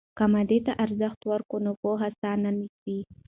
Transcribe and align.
که 0.17 0.25
مادیې 0.33 0.59
ته 0.65 0.73
ارزښت 0.83 1.19
ورکوو، 1.31 1.63
نو 1.65 1.71
پوهه 1.81 2.09
ساه 2.19 2.35
نیسي. 2.53 2.97